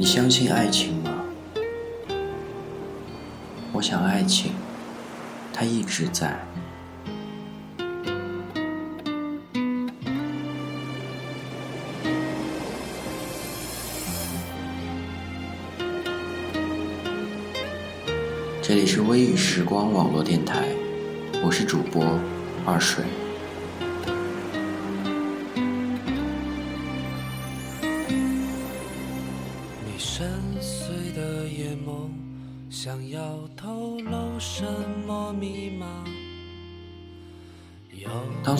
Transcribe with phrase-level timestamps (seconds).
[0.00, 1.10] 你相信爱情吗？
[3.70, 4.52] 我想爱情，
[5.52, 6.40] 它一直在。
[18.62, 20.64] 这里是微雨时光网络电台，
[21.44, 22.02] 我是主播
[22.64, 23.04] 二水。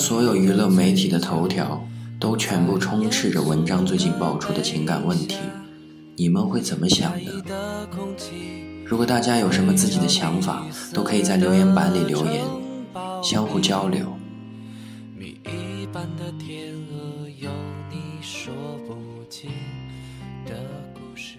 [0.00, 1.78] 所有娱乐媒体的头条
[2.18, 5.36] 都全部充斥着文章最近爆出的情感问题，
[6.16, 7.86] 你们会怎么想的？
[8.86, 10.64] 如果大家有什么自己的想法，
[10.94, 12.42] 都可以在留言板里留言，
[13.22, 14.06] 相互交流。
[15.14, 17.50] 谜一般的天鹅，有
[17.90, 18.54] 你说
[18.86, 18.94] 不
[19.28, 19.50] 尽
[20.46, 20.54] 的
[20.94, 21.36] 故事。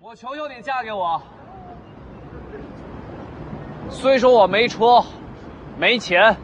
[0.00, 1.20] 我求求你嫁给我。
[3.90, 5.04] 虽说我没车、
[5.78, 6.34] 没钱、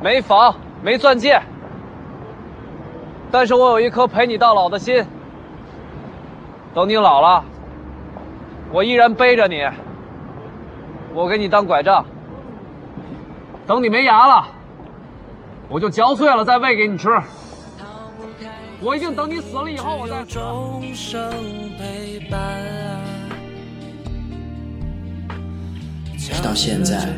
[0.00, 1.40] 没房、没钻戒，
[3.30, 5.04] 但是我有一颗陪你到老的心。
[6.74, 7.44] 等你老了，
[8.70, 9.68] 我依然背着你，
[11.12, 12.04] 我给你当拐杖。
[13.66, 14.46] 等你没牙了，
[15.68, 17.08] 我就嚼碎了再喂给你吃。
[18.80, 20.24] 我一定等你死了以后，我再
[26.30, 27.08] 直到现在，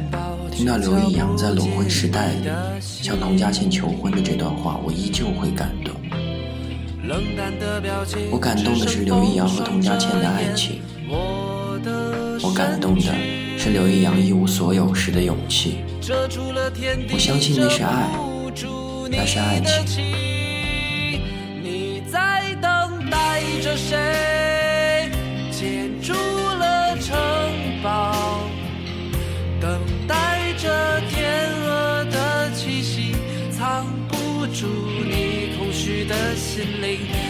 [0.52, 2.48] 听到刘易阳在《裸婚时代》里
[2.80, 5.92] 向童佳倩求婚的这段话，我依旧会感动。
[8.30, 13.12] 我感动的是刘易阳和童佳倩的爱情，我感动的
[13.58, 15.78] 是刘易阳一无所有时的勇气。
[17.12, 18.08] 我相信那是爱，
[19.10, 20.04] 那是爱情。
[21.60, 24.09] 你在等待着谁？
[36.60, 37.29] 的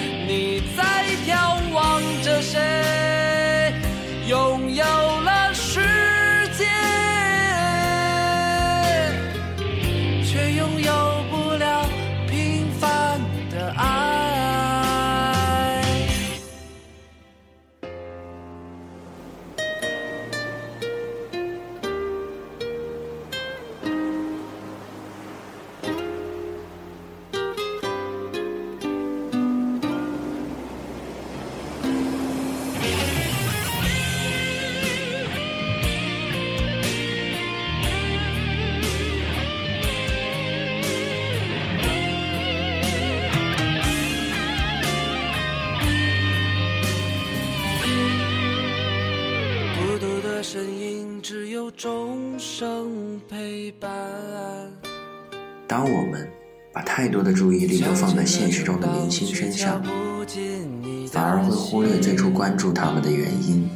[51.82, 53.90] 终生陪伴。
[55.66, 56.28] 当我们
[56.74, 59.82] 把太多的注意力都放在现实中的明星身上，
[61.10, 63.66] 反而会忽略最初关注他们的原因。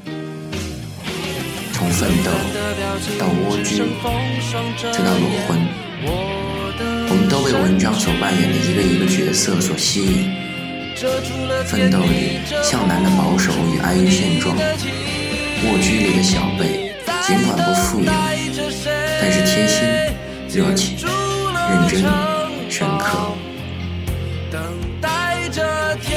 [1.72, 2.30] 从奋斗
[3.18, 3.78] 到蜗居，
[4.92, 5.56] 再到裸婚，
[7.08, 10.30] 我们都被文章所扮演的一个一个角色所吸引。
[11.64, 16.83] 奋斗里向南的保守与安于现状，蜗居里的小贝
[17.26, 19.78] 尽管不富有，但是贴心、
[20.50, 22.02] 热情、认真、
[22.70, 23.32] 深刻。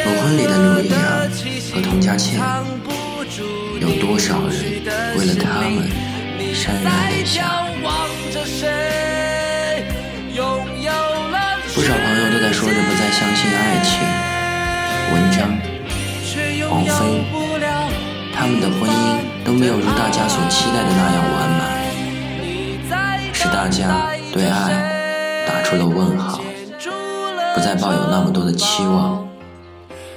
[0.03, 0.97] 裸婚礼的刘易阳
[1.73, 2.41] 和童佳倩，
[3.79, 4.83] 有多少人
[5.17, 5.89] 为了他们
[6.37, 7.63] 潸然泪下？
[11.73, 13.89] 不少朋友都在说着不再相信爱情。
[15.13, 15.37] 文章、
[16.69, 16.91] 王菲，
[18.35, 18.93] 他们的婚姻
[19.47, 21.61] 都没有如大家所期待的那样完满，
[23.31, 26.41] 使大家对爱打出了问号，
[27.55, 29.25] 不再抱有那么多的期望，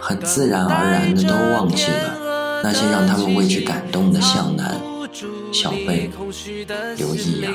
[0.00, 4.75] 很自然而然的都忘记了那些让他们为之感动的向南、
[5.53, 6.11] 小贝、
[6.97, 7.53] 刘易阳。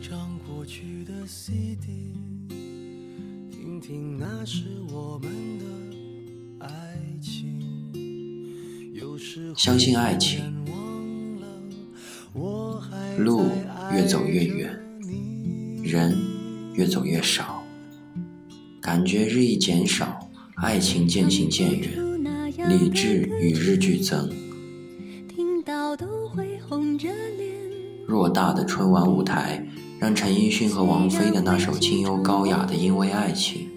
[0.00, 2.14] 张过去的 CD，
[3.50, 5.64] 听听那是我们的
[6.66, 6.68] 爱
[7.20, 7.58] 情。
[9.56, 10.64] 相信爱情，
[13.18, 13.50] 路
[13.92, 14.78] 越走越远，
[15.82, 16.16] 人
[16.74, 17.62] 越走越少，
[18.80, 21.90] 感觉日益减少，爱情渐行渐远，
[22.68, 24.30] 理智与日俱增。
[28.06, 29.66] 偌大的春晚舞台，
[30.00, 33.68] 让陈奕迅和王菲的那首清幽高雅的《因为爱情》，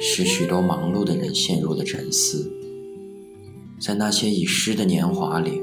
[0.00, 2.48] 使许多忙碌的人陷入了沉思。
[3.80, 5.60] 在那些已逝的年华里，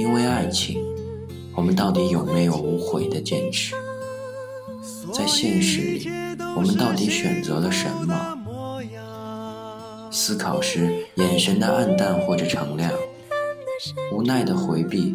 [0.00, 0.82] 因为爱情，
[1.54, 3.72] 我们到底有没有无悔的坚持？
[5.12, 6.08] 在现实里，
[6.56, 8.36] 我们到底选择了什么？
[10.10, 12.90] 思考时，眼神的黯淡或者澄亮，
[14.12, 15.14] 无奈的回避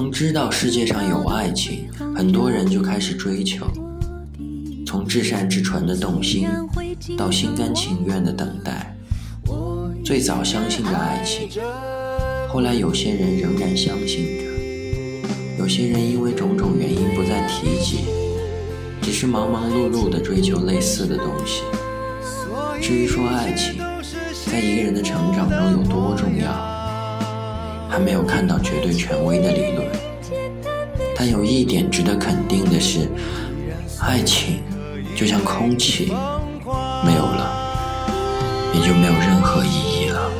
[0.00, 1.86] 从知道世界上有爱情，
[2.16, 3.66] 很多人就开始追求。
[4.86, 6.48] 从至善至纯的动心，
[7.18, 8.96] 到心甘情愿的等待。
[10.02, 11.50] 最早相信着爱情，
[12.48, 14.44] 后来有些人仍然相信着，
[15.58, 17.98] 有些人因为种种原因不再提及，
[19.02, 21.60] 只是忙忙碌碌地追求类似的东西。
[22.80, 23.76] 至于说爱情，
[24.50, 26.69] 在一个人的成长中有多重要？
[27.90, 29.84] 还没有看到绝对权威的理论，
[31.16, 33.08] 但有一点值得肯定的是，
[34.00, 34.62] 爱情
[35.16, 36.12] 就像空气，
[37.04, 37.52] 没有了，
[38.72, 40.39] 也就没有任何意义了。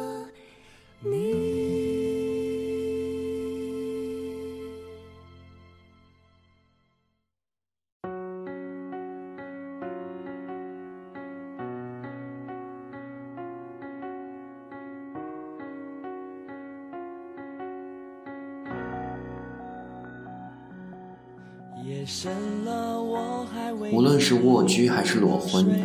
[23.91, 25.79] 无论是蜗居还是裸婚，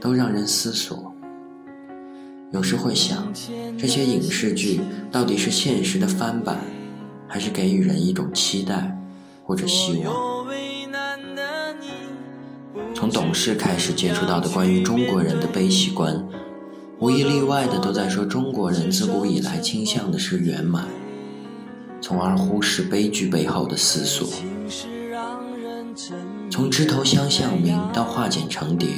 [0.00, 1.14] 都让人思索。
[2.52, 3.32] 有时会想，
[3.78, 4.80] 这些影视剧
[5.10, 6.58] 到底是现实的翻版，
[7.26, 8.96] 还是给予人一种期待
[9.44, 10.44] 或者希望？
[12.94, 16.24] 从懂事开始接触到的关于中国人的悲喜观，
[17.00, 20.86] 无一例外的都在说中国人自古以来倾向的是圆满，
[22.00, 24.28] 从而忽视悲剧背后的思索。
[26.50, 28.88] 从枝头香向明到化茧成蝶，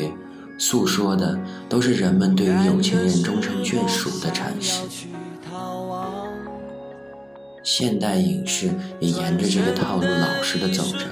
[0.58, 1.38] 诉说的
[1.68, 4.82] 都是人们对于有情人终成眷属的阐释。
[7.62, 11.06] 现代影视也沿着这个套路老实的走着，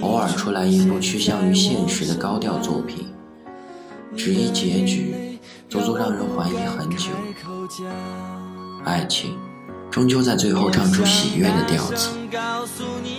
[0.00, 3.06] 偶尔出来一部趋向于现实的高调作品，
[4.16, 5.38] 只一结局，
[5.68, 7.10] 足足让人怀疑很久。
[8.84, 9.38] 爱情。
[9.92, 12.08] 终究在最后唱出喜悦的调子，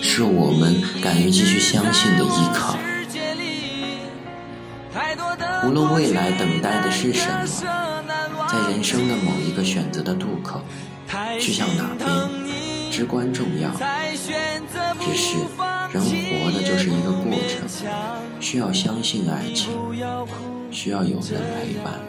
[0.02, 2.76] 是我们敢于继续相信的依靠。
[5.68, 10.62] 无论未来等待的是什么，在人生的某一个选择的渡口，
[11.40, 12.10] 去向哪边
[12.92, 13.70] 至关重要。
[15.00, 15.36] 只是
[15.92, 17.70] 人活的就是一个过程，
[18.40, 19.70] 需要相信爱情，
[20.72, 22.02] 需要有人陪伴。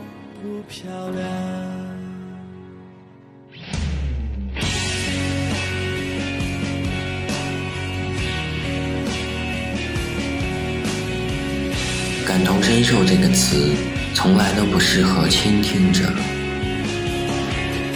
[12.45, 13.73] 感同身受这个词，
[14.13, 16.05] 从来都不适合倾听者。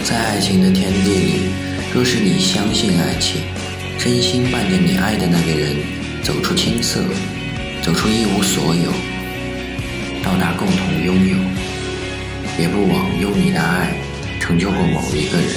[0.03, 1.33] 在爱情的天地里，
[1.93, 3.41] 若是你相信爱情，
[3.99, 5.75] 真心伴着你爱的那个人
[6.23, 6.99] 走出青涩，
[7.83, 8.91] 走出一无所有，
[10.23, 11.37] 到达共同拥有，
[12.57, 13.93] 也不枉用你的爱
[14.39, 15.47] 成就过某一个人。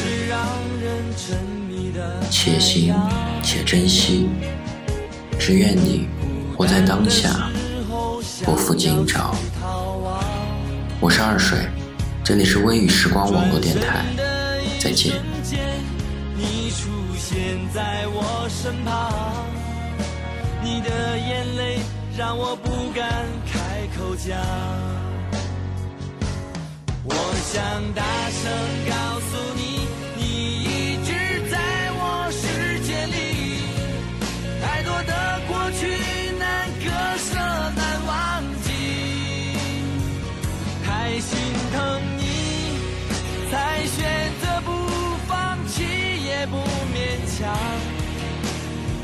[2.31, 2.95] 且行
[3.43, 4.29] 且珍惜，
[5.39, 6.09] 只愿你
[6.55, 7.49] 活在当下。
[8.45, 9.35] 不负今朝。
[11.01, 11.59] 我是二水，
[12.25, 14.05] 这里是微雨时光网络电台，
[14.81, 15.21] 再见。
[16.37, 19.13] 你出现在我身旁，
[20.63, 21.79] 你的眼泪
[22.17, 24.37] 让我不敢开口讲。
[27.05, 27.63] 我想
[27.95, 28.51] 大声
[28.89, 29.82] 告诉你，
[47.43, 47.53] 强。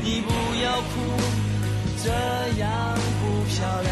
[0.01, 0.31] 你不
[0.63, 0.91] 要哭，
[2.01, 2.09] 这
[2.57, 3.91] 样不漂亮。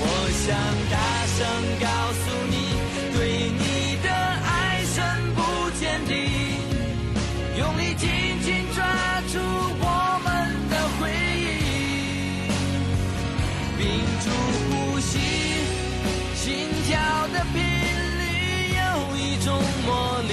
[0.00, 0.06] 我
[0.42, 0.48] 想
[0.90, 0.96] 大
[1.36, 1.38] 声
[1.80, 2.54] 告诉你，
[3.14, 3.18] 对
[3.60, 3.62] 你
[4.02, 4.96] 的爱深
[5.36, 5.38] 不
[5.78, 6.10] 见底，
[7.58, 8.08] 用力紧
[8.42, 8.80] 紧抓
[9.30, 9.38] 住
[9.78, 9.86] 我
[10.24, 10.26] 们
[10.70, 11.00] 的回
[11.38, 11.44] 忆，
[13.76, 13.80] 屏
[14.24, 14.26] 住
[14.64, 15.10] 呼吸。
[16.34, 16.42] 心
[16.86, 16.88] 跳
[17.34, 17.60] 的频
[18.18, 18.20] 率
[18.80, 18.80] 有
[19.14, 19.46] 一种
[19.86, 19.90] 魔
[20.26, 20.32] 力，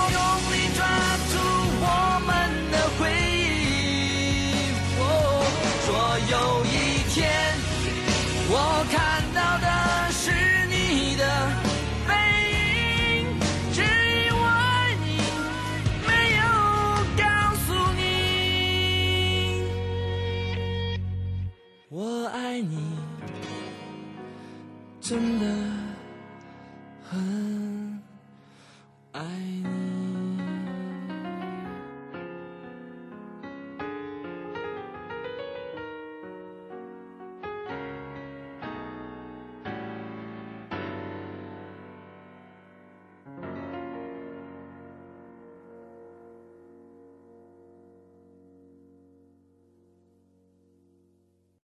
[27.11, 27.80] 很